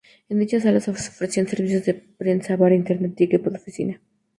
En 0.29 0.39
dichas 0.39 0.63
salas 0.63 0.85
se 0.85 0.89
ofrecían 0.89 1.47
servicios 1.47 1.85
de 1.85 1.93
prensa, 1.93 2.55
bar, 2.55 2.73
internet 2.73 3.13
y 3.21 3.25
equipo 3.25 3.51
de 3.51 3.57
oficina. 3.57 4.01